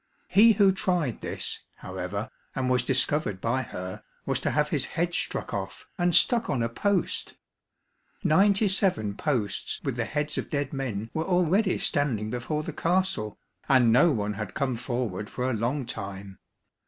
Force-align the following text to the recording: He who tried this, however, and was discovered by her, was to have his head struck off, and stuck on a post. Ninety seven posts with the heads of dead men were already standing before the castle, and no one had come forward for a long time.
He 0.29 0.53
who 0.53 0.71
tried 0.71 1.21
this, 1.21 1.59
however, 1.75 2.31
and 2.55 2.71
was 2.71 2.81
discovered 2.83 3.39
by 3.39 3.61
her, 3.61 4.01
was 4.25 4.39
to 4.39 4.49
have 4.49 4.69
his 4.69 4.87
head 4.97 5.13
struck 5.13 5.53
off, 5.53 5.85
and 5.95 6.15
stuck 6.15 6.49
on 6.49 6.63
a 6.63 6.69
post. 6.69 7.35
Ninety 8.23 8.67
seven 8.67 9.13
posts 9.15 9.79
with 9.83 9.97
the 9.97 10.05
heads 10.05 10.39
of 10.39 10.49
dead 10.49 10.73
men 10.73 11.11
were 11.13 11.25
already 11.25 11.77
standing 11.77 12.31
before 12.31 12.63
the 12.63 12.73
castle, 12.73 13.37
and 13.69 13.93
no 13.93 14.11
one 14.11 14.33
had 14.33 14.55
come 14.55 14.75
forward 14.75 15.29
for 15.29 15.47
a 15.47 15.53
long 15.53 15.85
time. 15.85 16.39